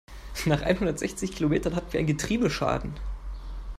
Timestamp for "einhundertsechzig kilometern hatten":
0.63-1.93